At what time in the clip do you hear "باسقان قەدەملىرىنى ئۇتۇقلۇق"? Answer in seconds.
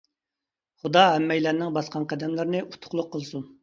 1.79-3.17